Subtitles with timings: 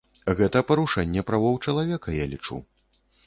[0.37, 2.57] Гэта парушэнне правоў чалавека, я лічу.